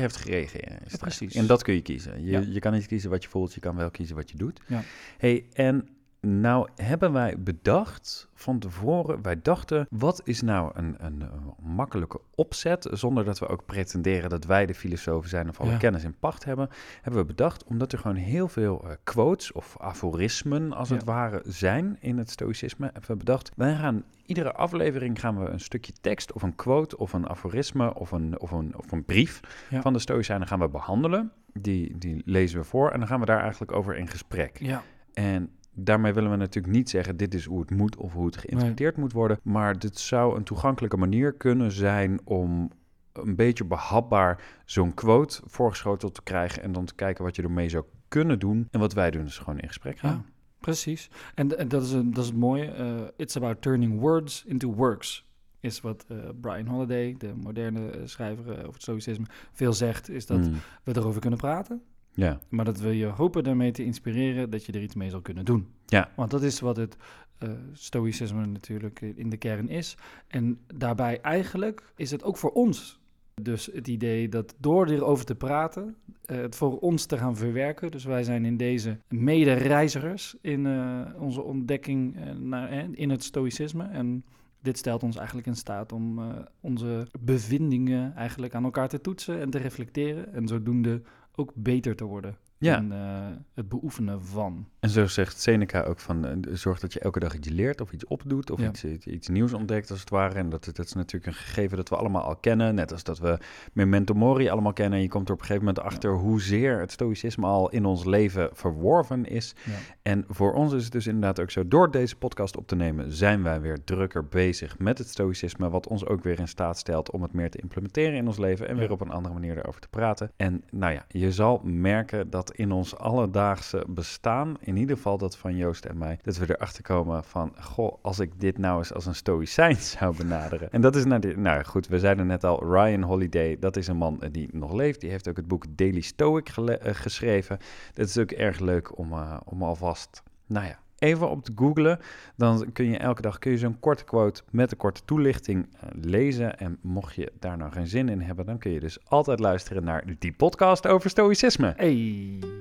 is 0.85 0.93
het 0.93 1.01
precies. 1.01 1.35
En 1.35 1.47
dat 1.47 1.63
kun 1.63 1.75
je 1.75 1.83
kiezen. 1.83 2.25
Je, 2.25 2.31
Ja. 2.31 2.39
je 2.49 2.61
kan 2.61 2.73
niet 2.73 2.87
kiezen 2.87 3.11
wat 3.11 3.23
je 3.23 3.29
voelt, 3.29 3.55
je 3.55 3.61
kan 3.61 3.77
wel 3.77 3.91
kiezen 3.91 4.17
wat 4.17 4.31
je 4.31 4.37
doet. 4.37 4.61
Ja. 4.67 4.83
Hey, 5.19 5.47
en 5.53 5.89
nou 6.27 6.69
hebben 6.77 7.13
wij 7.13 7.35
bedacht 7.39 8.29
van 8.35 8.59
tevoren, 8.59 9.23
wij 9.23 9.43
dachten, 9.43 9.87
wat 9.91 10.21
is 10.25 10.43
nou 10.43 10.71
een, 10.75 10.95
een, 10.99 11.23
makkelijke 11.63 12.21
opzet, 12.35 12.89
zonder 12.93 13.25
dat 13.25 13.39
we 13.39 13.49
ook 13.49 13.67
pretenderen 13.67 14.31
dat 14.31 14.45
wij 14.45 14.67
de 14.67 14.75
filosofen 14.75 15.31
zijn 15.31 15.49
of 15.49 15.61
alle 15.61 15.71
Ja. 15.71 15.77
kennis 15.77 16.05
in 16.05 16.15
pacht 16.19 16.45
hebben, 16.45 16.69
hebben 17.03 17.21
we 17.21 17.27
bedacht, 17.27 17.65
omdat 17.65 17.93
er 17.93 17.99
gewoon 17.99 18.17
heel 18.17 18.49
veel 18.49 18.85
eh, 18.85 18.91
quotes 19.05 19.53
of 19.53 19.77
aforismen 19.81 20.73
als 20.73 20.89
het 20.91 21.05
ware 21.05 21.43
zijn 21.47 21.97
in 22.01 22.19
het 22.19 22.31
stoïcisme, 22.31 22.91
hebben 22.93 23.11
we 23.11 23.17
bedacht, 23.17 23.51
wij 23.57 23.75
gaan 23.77 24.05
iedere 24.27 24.53
aflevering 24.53 25.21
gaan 25.21 25.39
we 25.45 25.49
een 25.49 25.61
stukje 25.61 25.93
tekst 26.01 26.33
of 26.33 26.43
een 26.43 26.55
quote 26.55 26.99
of 26.99 27.13
een 27.13 27.29
aforisme 27.29 27.95
of 27.95 28.11
een, 28.13 28.41
of 28.41 28.51
een, 28.51 28.79
of 28.79 28.93
een 28.93 29.05
brief 29.05 29.41
Ja. 29.71 29.81
van 29.81 29.93
de 29.93 29.99
stoïcijnen 29.99 30.47
gaan 30.49 30.59
we 30.61 30.69
behandelen. 30.69 31.33
Die, 31.53 31.99
die 31.99 32.23
lezen 32.25 32.59
we 32.59 32.65
voor 32.65 32.91
en 32.91 32.99
dan 32.99 33.09
gaan 33.09 33.21
we 33.21 33.27
daar 33.27 33.41
eigenlijk 33.41 33.73
over 33.73 33.97
in 33.97 34.09
gesprek. 34.09 34.59
Ja, 34.59 34.83
En 35.13 35.51
daarmee 35.75 36.13
willen 36.13 36.31
we 36.31 36.37
natuurlijk 36.37 36.75
niet 36.75 36.91
zeggen 36.91 37.17
dit 37.17 37.35
is 37.35 37.45
hoe 37.45 37.61
het 37.61 37.71
moet 37.71 37.97
of 37.97 38.13
hoe 38.13 38.27
het 38.27 38.37
geïnterpreteerd 38.37 38.97
moet 38.97 39.13
worden. 39.13 39.39
Maar 39.43 39.79
dit 39.79 39.99
zou 39.99 40.37
een 40.37 40.45
toegankelijke 40.45 40.97
manier 40.97 41.33
kunnen 41.33 41.73
zijn 41.73 42.21
om 42.25 42.71
een 43.13 43.37
beetje 43.37 43.65
behapbaar 43.65 44.43
zo'n 44.65 44.95
quote 44.95 45.41
voorgeschoteld 45.45 46.15
te 46.15 46.23
krijgen. 46.23 46.63
En 46.63 46.73
dan 46.73 46.85
te 46.85 46.95
kijken 46.95 47.25
wat 47.25 47.37
je 47.37 47.43
ermee 47.43 47.69
zou 47.69 47.85
kunnen 48.09 48.39
doen. 48.39 48.69
En 48.71 48.81
wat 48.81 48.93
wij 48.93 49.11
doen 49.11 49.25
is 49.25 49.39
gewoon 49.39 49.59
in 49.59 49.69
gesprek 49.69 49.99
gaan. 49.99 50.11
ja 50.11 50.31
precies. 50.61 51.11
En, 51.35 51.59
en 51.59 51.69
dat, 51.69 51.83
is 51.83 51.93
een, 51.93 52.13
dat 52.13 52.25
is 52.25 52.31
het 52.31 52.39
mooie. 52.39 52.65
eh, 52.67 53.01
it's 53.17 53.37
about 53.37 53.63
turning 53.63 54.01
words 54.01 54.45
into 54.47 54.75
works. 54.75 55.27
Is 55.61 55.81
wat 55.81 56.05
eh, 56.09 56.17
Brian 56.41 56.67
Holiday, 56.67 57.15
de 57.19 57.33
moderne 57.35 57.91
eh, 57.91 58.01
schrijver 58.05 58.45
eh, 58.53 58.59
over 58.59 58.73
het 58.73 58.83
stoïcisme, 58.83 59.25
veel 59.53 59.73
zegt. 59.73 60.09
Is 60.09 60.27
dat 60.27 60.39
Mm, 60.39 60.55
we 60.85 60.97
erover 60.97 61.21
kunnen 61.21 61.39
praten. 61.39 61.83
Ja, 62.15 62.41
Maar 62.49 62.65
dat 62.65 62.81
we 62.81 62.97
je 62.97 63.07
hopen 63.07 63.45
daarmee 63.45 63.71
te 63.71 63.85
inspireren 63.85 64.51
dat 64.51 64.65
je 64.65 64.73
er 64.73 64.83
iets 64.83 64.95
mee 64.95 65.11
zal 65.11 65.21
kunnen 65.21 65.45
doen. 65.45 65.69
Ja. 65.87 66.11
Want 66.17 66.31
dat 66.31 66.43
is 66.43 66.61
wat 66.61 66.77
het 66.77 66.97
eh, 67.39 67.51
stoïcisme 67.73 68.47
natuurlijk 68.47 69.01
in 69.01 69.31
de 69.31 69.37
kern 69.37 69.69
is. 69.69 69.97
En 70.29 70.59
daarbij 70.75 71.21
eigenlijk 71.21 71.93
is 71.97 72.11
het 72.11 72.25
ook 72.25 72.37
voor 72.37 72.51
ons. 72.51 73.01
Dus 73.43 73.67
het 73.73 73.89
idee 73.89 74.29
dat 74.29 74.55
door 74.59 74.87
erover 74.87 75.25
te 75.25 75.35
praten, 75.35 75.97
eh, 76.25 76.37
het 76.37 76.57
voor 76.57 76.79
ons 76.79 77.07
te 77.07 77.19
gaan 77.19 77.37
verwerken. 77.37 77.91
Dus 77.91 78.05
wij 78.05 78.23
zijn 78.23 78.45
in 78.45 78.57
deze 78.57 78.99
mede-reizigers 79.09 80.37
in 80.41 80.67
eh, 80.67 81.01
onze 81.19 81.43
ontdekking 81.43 82.17
naar, 82.39 82.89
in 82.93 83.11
het 83.11 83.25
stoïcisme. 83.25 83.85
En 83.85 84.25
dit 84.61 84.79
stelt 84.79 85.03
ons 85.03 85.17
eigenlijk 85.17 85.47
in 85.47 85.57
staat 85.57 85.93
om 85.93 86.21
onze 86.61 87.07
bevindingen 87.21 88.15
eigenlijk 88.15 88.55
aan 88.55 88.65
elkaar 88.65 88.89
te 88.89 89.01
toetsen 89.01 89.41
en 89.41 89.51
te 89.51 89.59
reflecteren. 89.59 90.33
En 90.33 90.49
zodoende 90.49 91.03
ook 91.35 91.53
beter 91.55 91.97
te 91.97 92.05
worden 92.05 92.37
Ja. 92.59 92.77
in 92.79 92.93
eh, 92.93 93.27
het 93.55 93.69
beoefenen 93.69 94.25
van. 94.25 94.67
En 94.83 94.91
zo 94.91 95.07
zegt 95.07 95.41
Seneca 95.41 95.83
ook 95.83 95.99
van, 96.01 96.27
eh, 96.27 96.37
zorg 96.53 96.79
dat 96.81 96.93
je 96.93 97.01
elke 97.01 97.19
dag 97.21 97.35
iets 97.35 97.49
leert 97.49 97.81
of 97.81 97.93
iets 97.93 98.05
opdoet 98.07 98.51
of 98.51 98.61
Ja. 98.61 98.69
iets, 98.69 98.85
iets, 99.07 99.29
nieuws 99.29 99.53
ontdekt 99.53 99.91
als 99.91 100.01
het 100.01 100.11
ware. 100.11 100.35
En 100.35 100.49
dat, 100.49 100.65
dat 100.65 100.79
is 100.87 100.93
natuurlijk 100.93 101.27
een 101.27 101.43
gegeven 101.43 101.77
dat 101.77 101.89
we 101.89 101.97
allemaal 101.97 102.23
al 102.23 102.37
kennen, 102.37 102.75
net 102.75 102.93
als 102.93 103.03
dat 103.05 103.19
we 103.19 103.39
memento 103.73 104.15
mori 104.15 104.49
allemaal 104.49 104.73
kennen. 104.73 104.97
En 104.99 105.03
je 105.05 105.11
komt 105.11 105.29
er 105.29 105.35
op 105.35 105.41
een 105.41 105.47
gegeven 105.47 105.67
moment 105.67 105.85
achter 105.85 106.11
hoezeer 106.13 106.79
het 106.81 106.93
stoïcisme 106.93 107.47
al 107.47 107.71
in 107.71 107.85
ons 107.85 108.05
leven 108.05 108.49
verworven 108.53 109.25
is. 109.25 109.55
Ja. 109.65 109.73
En 110.03 110.25
voor 110.29 110.53
ons 110.53 110.73
is 110.73 110.83
het 110.85 110.93
dus 110.93 111.07
inderdaad 111.07 111.41
ook 111.41 111.51
zo, 111.51 111.69
door 111.69 111.91
deze 111.91 112.17
podcast 112.17 112.57
op 112.57 112.67
te 112.67 112.77
nemen, 112.77 113.13
zijn 113.13 113.43
wij 113.43 113.61
weer 113.61 113.85
drukker 113.85 114.27
bezig 114.29 114.79
met 114.79 114.99
het 114.99 115.09
stoïcisme, 115.09 115.71
wat 115.71 115.87
ons 115.89 116.07
ook 116.07 116.23
weer 116.23 116.39
in 116.39 116.49
staat 116.49 116.79
stelt 116.79 117.11
om 117.11 117.23
het 117.23 117.33
meer 117.33 117.51
te 117.51 117.59
implementeren 117.59 118.15
in 118.15 118.27
ons 118.27 118.39
leven 118.39 118.69
en 118.69 118.75
Ja. 118.75 118.81
weer 118.81 118.91
op 118.91 119.01
een 119.01 119.11
andere 119.11 119.35
manier 119.35 119.59
erover 119.59 119.81
te 119.81 119.89
praten. 119.89 120.31
En 120.37 120.65
nou 120.71 120.93
ja, 120.93 121.05
je 121.09 121.33
zal 121.33 121.61
merken 121.65 122.31
dat 122.31 122.53
in 122.55 122.73
ons 122.73 122.97
alledaagse 122.97 123.85
bestaan, 123.89 124.57
in 124.61 124.72
ieder 124.77 124.97
geval 124.97 125.19
dat 125.19 125.37
van 125.37 125.57
Joost 125.57 125.85
en 125.85 125.99
mij, 125.99 126.19
dat 126.23 126.37
we 126.37 126.51
erachter 126.51 126.83
komen 126.83 127.25
van, 127.25 127.53
goh, 127.61 127.97
als 128.03 128.19
ik 128.19 128.41
dit 128.41 128.59
nou 128.59 128.79
eens 128.79 128.95
als 128.95 129.07
een 129.07 129.15
stoïcijn 129.15 129.77
zou 129.99 130.17
benaderen. 130.17 130.71
En 130.73 130.81
dat 130.81 130.97
is 130.97 131.05
nou, 131.05 131.37
nou 131.37 131.65
goed, 131.65 131.89
we 131.89 131.99
zeiden 131.99 132.27
net 132.27 132.45
al, 132.45 132.65
Ryan 132.73 133.03
Holiday, 133.03 133.57
dat 133.59 133.77
is 133.77 133.87
een 133.87 133.97
man 133.97 134.23
eh, 134.23 134.29
die 134.33 134.49
nog 134.53 134.73
leeft. 134.73 135.01
Die 135.01 135.11
heeft 135.11 135.29
ook 135.29 135.37
het 135.37 135.49
boek 135.49 135.65
Daily 135.69 136.01
Stoic 136.01 136.49
eh, 136.49 136.95
geschreven. 136.95 137.59
Dat 137.95 138.09
is 138.09 138.19
ook 138.19 138.31
erg 138.31 138.59
leuk 138.59 138.99
om, 138.99 139.13
eh, 139.13 139.37
om 139.45 139.63
alvast, 139.63 140.23
nou 140.47 140.67
ja, 140.67 140.79
even 140.99 141.31
op 141.31 141.45
te 141.45 141.53
googlen. 141.55 141.99
Dan 142.37 142.73
kun 142.73 142.91
je 142.91 142.97
elke 142.97 143.23
dag 143.23 143.39
kun 143.39 143.51
je 143.51 143.59
zo'n 143.59 143.81
korte 143.81 144.05
quote 144.05 144.43
met 144.51 144.73
een 144.73 144.77
korte 144.77 145.05
toelichting 145.05 145.69
lezen. 146.01 146.59
En 146.59 146.79
mocht 146.81 147.15
je 147.15 147.33
daar 147.39 147.57
nou 147.57 147.73
geen 147.73 147.87
zin 147.87 148.09
in 148.09 148.21
hebben, 148.21 148.47
dan 148.47 148.59
kun 148.59 148.71
je 148.71 148.81
dus 148.81 148.99
altijd 149.05 149.41
luisteren 149.41 149.85
naar 149.85 150.05
die 150.19 150.33
podcast 150.33 150.87
over 150.87 151.11
stoïcisme. 151.11 151.75
Hey, 151.77 152.52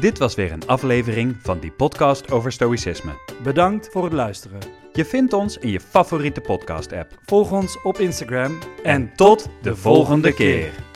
Dit 0.00 0.18
was 0.18 0.34
weer 0.34 0.52
een 0.52 0.66
aflevering 0.66 1.36
van 1.42 1.58
die 1.58 1.70
podcast 1.70 2.30
over 2.30 2.52
stoïcisme. 2.52 3.12
bedankt 3.42 3.88
voor 3.92 4.04
het 4.04 4.12
luisteren. 4.12 4.58
Je 4.92 5.04
vindt 5.04 5.32
ons 5.32 5.56
in 5.58 5.70
je 5.70 5.80
favoriete 5.80 6.40
podcast 6.40 6.92
app. 6.92 7.18
Volg 7.24 7.52
ons 7.52 7.82
op 7.82 7.98
Instagram 7.98 8.58
En 8.82 9.12
tot 9.14 9.48
de 9.62 9.76
volgende 9.76 10.34
keer. 10.34 10.87